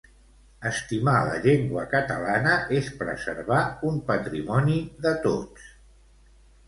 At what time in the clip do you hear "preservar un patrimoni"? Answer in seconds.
3.03-4.79